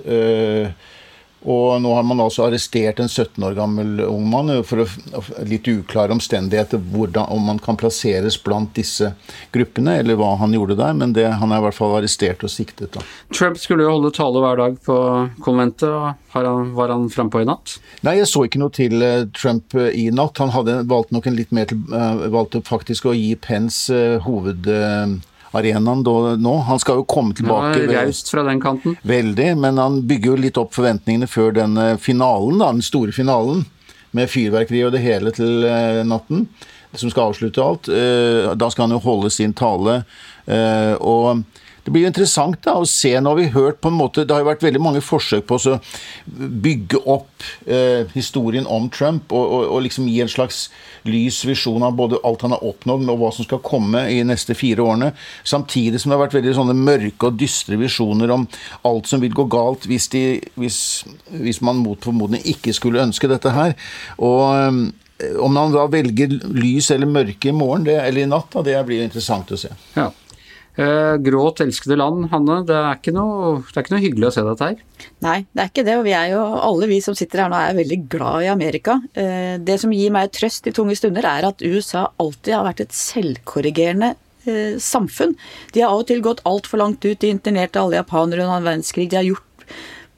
Og 1.43 1.81
nå 1.83 1.91
har 1.97 2.05
man 2.07 2.21
altså 2.23 2.45
arrestert 2.47 3.01
en 3.03 3.09
17 3.09 3.43
år 3.43 3.55
gammel 3.57 4.03
ung 4.05 4.25
mann 4.31 4.51
for 4.67 4.85
litt 5.47 5.67
uklare 5.67 6.15
omstendigheter 6.15 6.79
hvordan, 6.93 7.27
om 7.33 7.49
man 7.51 7.59
kan 7.63 7.77
plasseres 7.79 8.37
blant 8.43 8.71
disse 8.77 9.11
gruppene, 9.55 9.97
eller 9.99 10.17
hva 10.19 10.33
han 10.39 10.55
gjorde 10.55 10.77
der, 10.79 10.93
men 10.97 11.15
det, 11.15 11.27
han 11.41 11.51
er 11.51 11.59
i 11.59 11.65
hvert 11.67 11.77
fall 11.77 11.97
arrestert 11.97 12.45
og 12.45 12.53
siktet. 12.53 12.93
da. 12.95 13.03
Trump 13.35 13.59
skulle 13.59 13.83
jo 13.85 13.95
holde 13.95 14.13
tale 14.15 14.43
hver 14.43 14.61
dag 14.61 14.79
på 14.85 14.97
konventet. 15.43 15.89
og 15.89 16.13
han, 16.33 16.71
var 16.77 16.93
han 16.93 17.09
frampå 17.13 17.43
i 17.43 17.49
natt? 17.49 17.77
Nei, 18.05 18.17
jeg 18.21 18.31
så 18.31 18.45
ikke 18.47 18.61
noe 18.63 18.73
til 18.73 19.03
uh, 19.03 19.27
Trump 19.35 19.75
uh, 19.77 19.89
i 19.91 20.07
natt. 20.15 20.39
Han 20.41 20.53
hadde 20.55 20.79
valgt 20.89 21.13
nok 21.13 21.27
en 21.29 21.37
litt 21.37 21.53
mer 21.55 21.69
til, 21.69 21.83
uh, 21.93 22.25
valgte 22.33 22.63
faktisk 22.65 23.09
å 23.09 23.17
gi 23.17 23.33
Pence 23.35 23.99
hovedarenaen 25.53 26.03
nå. 26.41 26.55
Han 26.67 26.81
skal 26.81 26.99
jo 26.99 27.05
komme 27.07 27.37
tilbake. 27.37 27.85
Ja, 27.85 28.03
Raust 28.03 28.31
fra 28.33 28.43
den 28.43 28.59
kanten. 28.61 28.97
Veldig, 29.07 29.49
men 29.61 29.77
han 29.79 30.01
bygger 30.09 30.33
jo 30.33 30.43
litt 30.43 30.59
opp 30.59 30.73
forventningene 30.75 31.29
før 31.29 31.53
den 31.55 31.77
finalen, 32.01 32.59
da, 32.59 32.71
den 32.73 32.85
store 32.85 33.15
finalen. 33.15 33.63
Med 34.13 34.29
fyrverkeri 34.29 34.83
og 34.85 34.91
det 34.93 35.01
hele 35.01 35.31
til 35.33 35.63
natten, 36.05 36.43
som 36.93 37.09
skal 37.09 37.31
avslutte 37.31 37.63
alt. 37.63 37.87
Da 38.57 38.67
skal 38.69 38.85
han 38.85 38.93
jo 38.93 39.01
holde 39.01 39.31
sin 39.33 39.55
tale. 39.57 40.03
Og 41.01 41.41
det 41.83 41.91
blir 41.91 42.07
interessant 42.07 42.61
da, 42.63 42.77
å 42.79 42.87
se. 42.87 43.11
Nå 43.19 43.33
har 43.33 43.39
vi 43.41 43.49
hørt 43.51 43.81
på 43.83 43.91
en 43.91 43.97
måte, 43.99 44.23
Det 44.23 44.31
har 44.31 44.43
jo 44.43 44.47
vært 44.47 44.63
veldig 44.63 44.81
mange 44.81 45.01
forsøk 45.03 45.45
på 45.49 45.57
å 45.59 45.75
bygge 46.63 47.01
opp 47.11 47.43
eh, 47.67 48.07
historien 48.13 48.67
om 48.67 48.87
Trump 48.89 49.33
og, 49.35 49.43
og, 49.43 49.65
og, 49.67 49.81
liksom 49.83 50.07
gi 50.07 50.21
en 50.23 50.31
slags 50.31 50.69
lys 51.03 51.41
visjon 51.43 51.83
av 51.83 51.97
både 51.99 52.21
alt 52.23 52.45
han 52.47 52.55
har 52.55 52.63
oppnådd 52.63 53.03
og 53.11 53.19
hva 53.19 53.33
som 53.35 53.47
skal 53.47 53.59
komme 53.65 54.05
i 54.13 54.21
neste 54.23 54.55
fire 54.55 54.85
årene. 54.85 55.11
Samtidig 55.43 55.99
som 55.99 56.11
det 56.11 56.17
har 56.17 56.23
vært 56.23 56.39
veldig 56.39 56.55
sånne 56.55 56.77
mørke 56.77 57.27
og 57.27 57.37
dystre 57.41 57.79
visjoner 57.81 58.31
om 58.31 58.47
alt 58.87 59.11
som 59.11 59.23
vil 59.23 59.35
gå 59.35 59.49
galt 59.51 59.87
hvis, 59.89 60.07
de, 60.15 60.25
hvis, 60.55 60.79
hvis 61.35 61.59
man 61.65 61.83
mot 61.83 61.99
formodning 61.99 62.45
ikke 62.47 62.75
skulle 62.75 63.03
ønske 63.03 63.27
dette 63.31 63.51
her. 63.51 63.75
Og 64.23 64.43
eh, 64.55 64.83
om 65.43 65.59
han 65.59 65.75
da 65.75 65.85
velger 65.91 66.31
lys 66.55 66.89
eller 66.95 67.11
mørke 67.11 67.51
i 67.51 67.55
morgen 67.55 67.85
det, 67.87 67.99
eller 67.99 68.23
i 68.23 68.29
natt, 68.29 68.51
da, 68.55 68.63
det 68.65 68.79
blir 68.87 69.03
interessant 69.03 69.51
å 69.51 69.59
se. 69.59 69.75
Ja. 69.97 70.09
Eh, 70.73 71.15
gråt 71.21 71.61
elskede 71.61 71.97
land, 71.99 72.25
Hanne. 72.31 72.61
Det 72.65 72.73
er, 72.73 72.97
ikke 72.97 73.13
noe, 73.13 73.59
det 73.67 73.77
er 73.77 73.85
ikke 73.85 73.93
noe 73.93 74.03
hyggelig 74.03 74.29
å 74.29 74.33
se 74.33 74.45
dette 74.47 74.69
her. 74.71 75.09
Nei, 75.25 75.37
det 75.53 75.61
er 75.61 75.69
ikke 75.69 75.85
det. 75.85 75.97
Og 75.99 76.07
vi 76.07 76.15
er 76.17 76.31
jo, 76.33 76.41
alle 76.69 76.89
vi 76.89 76.97
som 77.05 77.17
sitter 77.17 77.43
her 77.43 77.53
nå 77.53 77.59
er 77.59 77.77
veldig 77.77 77.99
glad 78.09 78.47
i 78.47 78.51
Amerika. 78.53 78.97
Eh, 79.13 79.55
det 79.61 79.77
som 79.83 79.93
gir 79.93 80.13
meg 80.15 80.33
trøst 80.33 80.69
i 80.69 80.73
tunge 80.73 80.97
stunder, 80.97 81.27
er 81.29 81.49
at 81.51 81.61
USA 81.61 82.07
alltid 82.21 82.57
har 82.57 82.67
vært 82.71 82.85
et 82.87 82.97
selvkorrigerende 82.97 84.15
eh, 84.49 84.79
samfunn. 84.81 85.37
De 85.75 85.85
har 85.85 85.93
av 85.93 86.01
og 86.01 86.09
til 86.09 86.25
gått 86.25 86.41
altfor 86.49 86.81
langt 86.81 87.05
ut. 87.05 87.19
De 87.21 87.29
internerte 87.29 87.81
alle 87.81 88.01
japanere 88.01 88.41
under 88.41 88.55
annen 88.57 88.71
verdenskrig. 88.71 89.11
De 89.13 89.21
har 89.21 89.29
gjort 89.29 89.67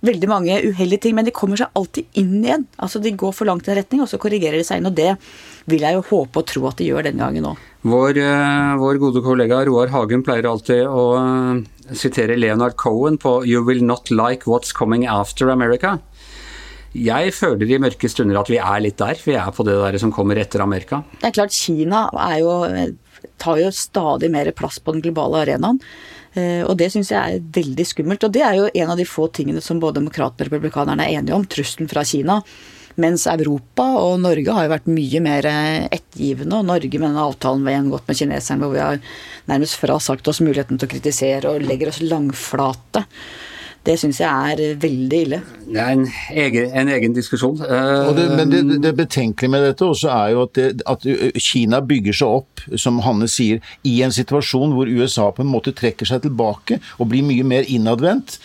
veldig 0.07 0.29
mange 0.29 0.57
uheldige 0.69 1.05
ting, 1.05 1.15
men 1.17 1.27
de 1.27 1.33
kommer 1.35 1.59
seg 1.59 1.73
alltid 1.77 2.19
inn 2.21 2.39
igjen. 2.39 2.65
Altså 2.81 3.01
De 3.03 3.13
går 3.15 3.35
for 3.35 3.49
langt 3.49 3.67
i 3.67 3.73
en 3.73 3.79
retning, 3.79 4.03
og 4.03 4.09
så 4.11 4.19
korrigerer 4.21 4.59
de 4.59 4.65
seg 4.67 4.81
inn. 4.81 4.89
Og 4.89 4.97
det 4.97 5.11
vil 5.71 5.85
jeg 5.85 5.97
jo 5.97 6.05
håpe 6.09 6.41
og 6.41 6.49
tro 6.49 6.65
at 6.69 6.81
de 6.81 6.89
gjør 6.89 7.07
denne 7.07 7.23
gangen 7.23 7.49
òg. 7.51 7.61
Vår, 7.85 8.17
uh, 8.17 8.75
vår, 8.81 8.99
gode 9.01 9.21
kollega 9.25 9.61
Roar 9.67 9.93
Hagen 9.93 10.23
pleier 10.25 10.47
alltid 10.49 10.87
å 10.89 11.05
uh, 11.21 11.93
sitere 11.93 12.37
Leonard 12.39 12.77
Cohen 12.81 13.19
på 13.21 13.43
'You 13.45 13.61
will 13.65 13.83
not 13.85 14.09
like 14.09 14.49
what's 14.49 14.73
coming 14.73 15.05
after 15.05 15.53
America'. 15.53 15.99
Jeg 16.95 17.33
føler 17.35 17.67
i 17.67 17.79
mørke 17.83 18.07
stunder 18.07 18.39
at 18.39 18.49
vi 18.49 18.55
er 18.55 18.79
litt 18.79 18.97
der. 19.01 19.19
Vi 19.19 19.35
er 19.35 19.51
på 19.51 19.65
det 19.67 19.75
der 19.75 19.97
som 19.99 20.13
kommer 20.15 20.39
etter 20.39 20.63
Amerika. 20.63 21.01
Det 21.19 21.27
er 21.27 21.35
klart 21.35 21.51
Kina 21.51 22.07
jo, 22.39 22.53
tar 23.41 23.59
jo 23.59 23.71
stadig 23.75 24.29
mer 24.31 24.51
plass 24.55 24.79
på 24.79 24.95
den 24.95 25.03
globale 25.03 25.43
arenaen. 25.43 25.81
Uh, 26.35 26.63
og 26.67 26.75
det 26.79 26.91
syns 26.93 27.11
jeg 27.13 27.19
er 27.39 27.49
veldig 27.55 27.87
skummelt. 27.87 28.27
Og 28.27 28.33
det 28.35 28.43
er 28.45 28.59
jo 28.59 28.69
en 28.71 28.93
av 28.93 28.99
de 28.99 29.07
få 29.07 29.27
tingene 29.33 29.63
som 29.63 29.81
både 29.81 29.99
demokratene 30.01 30.45
og 30.45 30.49
republikanerne 30.49 31.07
er 31.07 31.19
enige 31.19 31.37
om. 31.37 31.45
Trusselen 31.47 31.91
fra 31.91 32.05
Kina. 32.07 32.41
Mens 33.01 33.25
Europa 33.27 33.83
og 33.99 34.21
Norge 34.23 34.53
har 34.55 34.67
jo 34.67 34.71
vært 34.71 34.85
mye 34.87 35.19
mer 35.23 35.47
ettergivende, 35.49 36.61
og 36.61 36.69
Norge 36.69 36.93
med 36.95 37.09
denne 37.09 37.25
avtalen 37.27 37.65
vi 37.65 37.73
har 37.73 37.83
inngått 37.83 38.07
med 38.07 38.19
kineserne, 38.21 38.61
hvor 38.63 38.71
vi 38.71 38.79
har 38.79 39.01
nærmest 39.51 39.75
frasagt 39.81 40.29
oss 40.31 40.39
muligheten 40.39 40.79
til 40.79 40.87
å 40.87 40.93
kritisere 40.93 41.51
og 41.51 41.65
legger 41.67 41.91
oss 41.91 41.99
langflate. 41.99 43.03
Det 43.85 43.99
syns 44.01 44.19
jeg 44.21 44.53
er 44.55 44.77
veldig 44.81 45.17
ille. 45.27 45.39
Det 45.65 45.81
er 45.81 45.91
en 45.93 46.05
egen, 46.33 46.71
en 46.77 46.89
egen 46.89 47.13
diskusjon. 47.13 47.57
Det, 47.59 48.25
men 48.37 48.49
det, 48.49 48.61
det, 48.81 48.93
betenkelige 48.97 49.51
med 49.51 49.65
dette 49.65 49.85
også 49.85 50.09
er 50.09 50.31
jo 50.33 50.41
at, 50.45 50.57
det, 50.57 50.85
at, 50.89 51.05
Kina 51.41 51.81
bygger 51.85 52.17
seg 52.17 52.37
opp, 52.39 52.63
som 52.81 52.97
Hanne 53.05 53.27
sier, 53.29 53.61
i 53.85 53.99
en 54.05 54.13
situasjon 54.13 54.73
hvor 54.73 54.89
USA 54.89 55.27
på 55.35 55.43
en 55.43 55.51
måte 55.51 55.73
trekker 55.77 56.09
seg 56.09 56.23
tilbake 56.25 56.79
og 56.97 57.11
blir 57.11 57.25
mye 57.25 57.45
mer 57.45 57.69
innadvendt. 57.69 58.39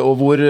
Og 0.00 0.14
hvor, 0.20 0.40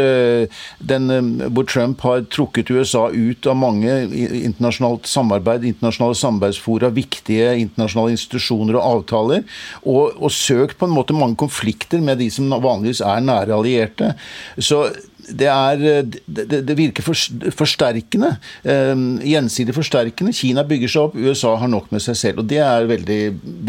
den, 0.92 1.10
hvor 1.50 1.66
Trump 1.66 2.06
har 2.06 2.22
trukket 2.30 2.70
USA 2.70 3.08
ut 3.10 3.50
av 3.50 3.58
mange 3.58 3.98
internasjonalt 4.14 5.10
samarbeid, 5.10 5.66
internasjonale 5.72 6.18
samarbeidsfora, 6.22 6.92
viktige 6.94 7.50
internasjonale 7.64 8.14
institusjoner 8.14 8.78
og 8.78 8.86
avtaler, 8.92 9.42
og, 9.82 10.14
og 10.20 10.34
søkt 10.34 10.78
på 10.78 10.86
en 10.86 10.94
måte 10.94 11.16
mange 11.16 11.38
konflikter 11.40 12.02
med 12.02 12.22
de 12.22 12.30
som 12.30 12.50
vanligvis 12.50 13.02
er 13.02 13.26
nære 13.26 13.56
allierte. 13.56 14.14
Så 14.58 14.86
det, 15.26 15.48
er, 15.50 16.04
det, 16.26 16.60
det 16.66 16.76
virker 16.78 17.04
forsterkende. 17.06 18.32
Um, 18.62 19.18
gjensidig 19.24 19.74
forsterkende. 19.76 20.34
Kina 20.36 20.64
bygger 20.66 20.92
seg 20.92 21.08
opp, 21.08 21.16
USA 21.18 21.54
har 21.60 21.70
nok 21.72 21.90
med 21.94 22.04
seg 22.04 22.18
selv. 22.20 22.42
og 22.42 22.50
Det 22.50 22.60
er 22.62 22.86
veldig, 22.90 23.20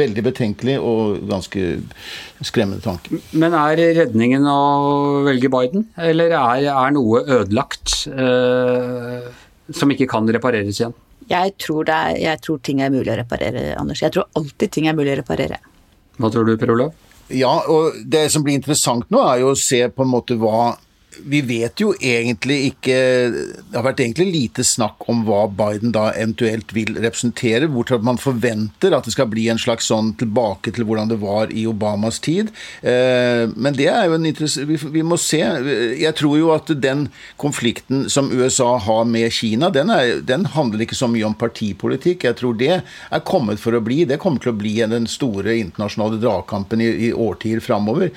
veldig 0.03 0.25
betenkelig 0.27 0.77
og 0.77 1.23
ganske 1.29 1.65
skremmende 2.45 2.83
tanke. 2.85 3.21
Men 3.31 3.57
er 3.57 3.81
redningen 4.01 4.45
å 4.49 5.23
velge 5.27 5.51
Biden, 5.53 5.87
eller 5.97 6.35
er, 6.37 6.69
er 6.73 6.95
noe 6.95 7.23
ødelagt 7.25 8.03
eh, 8.11 9.27
som 9.73 9.91
ikke 9.93 10.09
kan 10.11 10.29
repareres 10.37 10.81
igjen? 10.81 10.95
Jeg 11.27 11.57
tror, 11.59 11.89
er, 11.91 12.15
jeg 12.21 12.39
tror 12.43 12.61
ting 12.63 12.79
er 12.83 12.93
mulig 12.93 13.11
å 13.11 13.17
reparere, 13.19 13.73
Anders. 13.75 14.03
Jeg 14.05 14.13
tror 14.15 14.29
alltid 14.37 14.71
ting 14.71 14.87
er 14.87 14.95
mulig 14.95 15.17
å 15.17 15.19
reparere. 15.19 15.59
Hva 16.17 16.31
tror 16.31 16.47
du, 16.47 16.55
Per 16.59 16.71
Olav? 16.71 16.93
Ja, 17.33 17.53
og 17.67 17.97
det 18.07 18.27
som 18.31 18.43
blir 18.45 18.55
interessant 18.55 19.09
nå, 19.11 19.19
er 19.19 19.41
jo 19.43 19.51
å 19.51 19.59
se 19.59 19.81
på 19.91 20.05
en 20.05 20.11
måte 20.13 20.37
hva 20.39 20.77
vi 21.25 21.41
vet 21.41 21.81
jo 21.81 21.93
egentlig 21.93 22.57
ikke 22.71 22.95
Det 22.97 23.75
har 23.75 23.85
vært 23.85 24.01
egentlig 24.03 24.27
lite 24.31 24.63
snakk 24.65 25.05
om 25.11 25.23
hva 25.27 25.45
Biden 25.49 25.93
da 25.95 26.09
eventuelt 26.13 26.73
vil 26.75 26.95
representere. 26.97 27.69
Hvor 27.71 27.89
man 28.03 28.19
forventer 28.21 28.95
at 28.95 29.07
det 29.07 29.13
skal 29.15 29.29
bli 29.31 29.47
en 29.51 29.61
slags 29.61 29.89
sånn 29.91 30.13
tilbake 30.19 30.73
til 30.75 30.87
hvordan 30.87 31.11
det 31.11 31.19
var 31.21 31.51
i 31.51 31.65
Obamas 31.69 32.19
tid. 32.23 32.51
Eh, 32.81 33.45
men 33.55 33.77
det 33.77 33.89
er 33.91 34.07
jo 34.07 34.17
en 34.17 34.27
interessant 34.27 34.87
Vi 34.93 35.03
må 35.05 35.17
se. 35.21 35.41
Jeg 35.41 36.13
tror 36.19 36.37
jo 36.39 36.51
at 36.55 36.71
den 36.81 37.07
konflikten 37.39 38.07
som 38.11 38.31
USA 38.31 38.75
har 38.83 39.05
med 39.09 39.31
Kina, 39.33 39.69
den, 39.73 39.91
er, 39.93 40.21
den 40.25 40.45
handler 40.53 40.85
ikke 40.85 40.97
så 40.97 41.09
mye 41.11 41.25
om 41.27 41.37
partipolitikk. 41.37 42.27
Jeg 42.27 42.39
tror 42.39 42.57
det 42.59 42.73
er 42.79 43.25
kommet 43.27 43.61
for 43.61 43.75
å 43.77 43.83
bli. 43.83 44.03
Det 44.07 44.19
kommer 44.21 44.43
til 44.43 44.53
å 44.53 44.57
bli 44.57 44.75
den 44.87 45.07
store 45.09 45.57
internasjonale 45.59 46.19
dragkampen 46.21 46.83
i, 46.83 46.89
i 47.07 47.11
årtier 47.13 47.61
framover. 47.63 48.11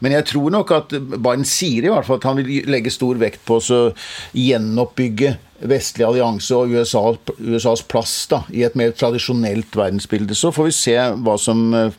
Men 0.00 0.16
jeg 0.16 0.26
tror 0.32 0.54
nok 0.54 0.74
at 0.76 0.94
Biden 0.96 1.46
sier 1.48 1.79
sier 1.80 1.90
i 1.90 1.94
hvert 1.94 2.08
fall 2.08 2.20
at 2.20 2.28
han 2.28 2.40
vil 2.40 2.68
legge 2.70 2.92
stor 2.92 3.20
vekt 3.20 3.44
på 3.48 3.60
å 3.60 3.78
gjenoppbygge 4.36 5.36
vestlig 5.68 6.06
allianse 6.06 6.56
og 6.56 6.72
USA, 6.72 7.02
USAs 7.38 7.82
plass 7.88 8.14
da, 8.30 8.42
i 8.52 8.62
et 8.64 8.76
mer 8.78 8.94
tradisjonelt 8.96 9.76
verdensbilde. 9.76 10.36
Så 10.36 10.52
får 10.56 10.70
vi 10.70 10.76
se 10.76 10.94
hva 11.20 11.34
som 11.40 11.74
eh, 11.76 11.98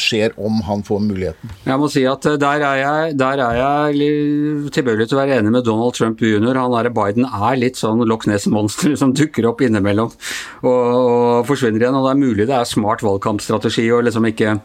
skjer 0.00 0.32
om 0.40 0.62
han 0.64 0.84
får 0.86 1.02
muligheten. 1.04 1.52
Jeg 1.66 1.80
må 1.82 1.90
si 1.92 2.06
at 2.08 2.28
eh, 2.28 2.38
der 2.40 2.64
er 2.64 2.80
jeg, 2.80 3.18
der 3.20 3.42
er 3.44 3.60
jeg 3.60 4.72
tilbøyelig 4.72 5.08
til 5.10 5.18
å 5.18 5.22
være 5.22 5.38
enig 5.40 5.52
med 5.58 5.68
Donald 5.68 5.98
Trump 5.98 6.24
jr. 6.24 6.56
Han 6.56 6.78
er 6.80 6.90
Biden 6.96 7.28
er 7.28 7.60
litt 7.60 7.80
sånn 7.80 8.04
Loch 8.08 8.24
Ness-monster 8.30 8.96
som 9.00 9.12
dukker 9.16 9.50
opp 9.52 9.64
innimellom 9.66 10.12
og, 10.64 10.72
og 10.72 11.46
forsvinner 11.50 11.84
igjen. 11.84 11.98
Og 11.98 12.08
det 12.08 12.14
er 12.14 12.24
mulig 12.24 12.48
det 12.48 12.56
er 12.56 12.68
smart 12.68 13.04
valgkampstrategi 13.04 13.90
å 13.92 14.02
liksom 14.06 14.32
ikke 14.32 14.58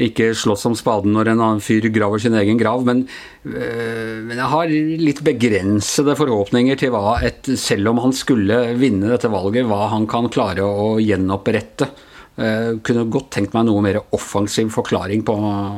ikke 0.00 0.30
slåss 0.38 0.66
om 0.70 0.76
spaden 0.78 1.12
når 1.16 1.32
en 1.32 1.42
annen 1.42 1.64
fyr 1.64 1.88
graver 1.92 2.22
sin 2.22 2.36
egen 2.38 2.60
grav, 2.60 2.84
men, 2.86 3.04
øh, 3.46 4.22
men, 4.22 4.36
jeg 4.38 4.50
har 4.54 4.72
litt 5.02 5.22
begrensede 5.26 6.16
forhåpninger 6.18 6.78
til 6.80 6.94
hva 6.94 7.18
et 7.22 7.50
Selv 7.58 7.90
om 7.90 7.98
han 8.02 8.14
skulle 8.16 8.56
vinne 8.78 9.10
dette 9.10 9.30
valget, 9.30 9.66
hva 9.68 9.88
han 9.92 10.06
kan 10.10 10.30
klare 10.32 10.64
å 10.64 10.96
gjenopprette. 11.02 11.90
Uh, 12.32 12.78
kunne 12.80 13.02
godt 13.12 13.26
tenkt 13.34 13.52
meg 13.52 13.66
noe 13.68 13.82
mer 13.84 13.98
offensiv 14.16 14.70
forklaring 14.72 15.20
på, 15.28 15.34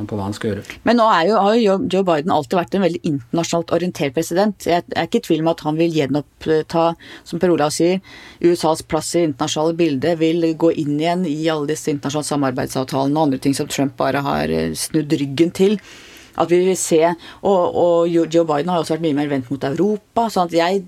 på 0.06 0.14
hva 0.18 0.26
han 0.28 0.36
skal 0.36 0.52
gjøre. 0.52 0.76
Men 0.86 1.00
nå 1.00 1.08
jo, 1.26 1.40
har 1.42 1.56
jo 1.58 1.74
Joe 1.90 2.06
Biden 2.06 2.30
alltid 2.30 2.58
vært 2.60 2.76
en 2.78 2.84
veldig 2.84 3.00
internasjonalt 3.10 3.72
orientert 3.74 4.14
president. 4.14 4.68
Jeg 4.70 4.84
er 4.94 5.08
ikke 5.08 5.18
i 5.18 5.24
tvil 5.26 5.42
om 5.42 5.50
at 5.50 5.64
han 5.66 5.80
vil 5.80 5.98
gjenoppta, 5.98 6.84
som 7.26 7.42
Per 7.42 7.56
Olav 7.56 7.74
sier, 7.74 7.98
USAs 8.38 8.84
plass 8.86 9.10
i 9.18 9.24
internasjonale 9.26 9.74
bildet. 9.82 10.20
Vil 10.22 10.46
gå 10.54 10.70
inn 10.78 10.94
igjen 10.94 11.26
i 11.26 11.40
alle 11.50 11.72
disse 11.72 11.90
internasjonale 11.90 12.30
samarbeidsavtalene 12.30 13.18
og 13.18 13.26
andre 13.26 13.42
ting 13.42 13.58
som 13.58 13.70
Trump 13.70 13.98
bare 13.98 14.22
har 14.22 14.54
eh, 14.54 14.78
snudd 14.78 15.10
ryggen 15.10 15.50
til. 15.58 15.78
At 16.38 16.50
vi 16.50 16.62
vil 16.66 16.78
se 16.78 17.02
Og, 17.06 17.62
og 17.74 18.08
Joe 18.10 18.46
Biden 18.46 18.70
har 18.70 18.82
også 18.82 18.96
vært 18.96 19.04
mye 19.08 19.18
mer 19.18 19.30
vendt 19.30 19.50
mot 19.50 19.70
Europa. 19.74 20.30
sånn 20.30 20.50
at 20.50 20.56
jeg 20.62 20.84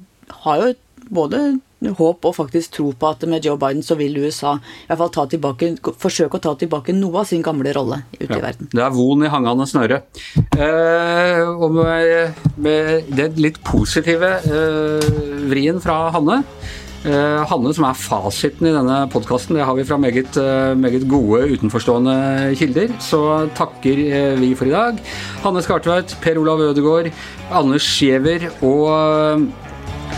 har 0.46 0.62
jo 0.62 0.74
både 1.10 1.56
håp 1.98 2.26
og 2.28 2.36
faktisk 2.36 2.76
tro 2.78 2.90
på 2.96 3.10
at 3.10 3.26
med 3.28 3.44
Joe 3.46 3.58
Biden 3.60 3.84
så 3.86 3.96
vil 3.98 4.16
USA 4.18 4.56
i 4.58 4.88
hvert 4.88 5.02
fall 5.02 5.12
ta 5.14 5.26
tilbake, 5.30 5.72
forsøke 6.02 6.40
å 6.40 6.44
ta 6.48 6.54
tilbake 6.58 6.94
noe 6.96 7.22
av 7.22 7.30
sin 7.30 7.44
gamle 7.44 7.72
rolle 7.76 8.02
ute 8.18 8.30
ja, 8.30 8.40
i 8.40 8.44
verden. 8.44 8.70
Det 8.72 8.82
er 8.82 8.96
von 8.96 9.24
i 9.24 9.30
hangende 9.32 9.68
snøre. 9.70 10.00
Eh, 10.56 11.44
og 11.46 11.76
med, 11.76 12.42
med 12.56 13.12
den 13.16 13.38
litt 13.40 13.62
positive 13.66 14.36
eh, 14.46 15.14
vrien 15.50 15.80
fra 15.82 16.06
Hanne 16.14 16.42
eh, 17.06 17.42
Hanne 17.50 17.72
som 17.76 17.86
er 17.88 17.98
fasiten 17.98 18.68
i 18.68 18.74
denne 18.74 18.98
podkasten, 19.12 19.58
det 19.58 19.66
har 19.66 19.76
vi 19.78 19.86
fra 19.86 19.98
meget, 20.00 20.36
eh, 20.40 20.74
meget, 20.78 21.06
gode 21.08 21.46
utenforstående 21.54 22.56
kilder. 22.58 22.94
Så 23.00 23.20
takker 23.58 24.02
eh, 24.06 24.34
vi 24.40 24.54
for 24.54 24.66
i 24.66 24.74
dag. 24.74 25.00
Hanne 25.44 25.62
Skartveit, 25.62 26.16
Per 26.22 26.40
Olav 26.40 26.60
Ødegaard, 26.70 27.12
Anders 27.50 27.86
Giæver 28.00 28.50
og 28.62 29.46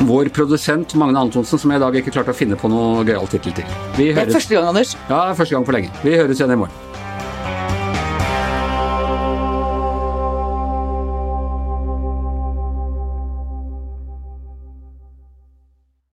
vår 0.07 0.28
produsent 0.35 0.95
Magne 0.95 1.21
Antonsen, 1.26 1.59
som 1.59 1.73
jeg 1.73 1.81
i 1.81 1.85
dag 1.85 1.97
ikke 2.00 2.14
klarte 2.14 2.35
å 2.35 2.37
finne 2.37 2.59
på 2.59 2.71
noe 2.71 3.05
gøyal 3.09 3.26
tittel 3.31 3.57
til. 3.59 3.78
Vi 3.99 4.12
høres... 4.12 4.28
Det 4.28 4.28
er 4.28 4.37
første 4.38 4.59
gang, 4.59 4.69
Anders. 4.75 4.95
Ja, 5.09 5.23
første 5.38 5.59
gang 5.59 5.67
for 5.67 5.78
lenge. 5.78 5.90
Vi 6.05 6.14
høres 6.19 6.38
igjen 6.38 6.55
i 6.55 6.61
morgen. 6.62 6.88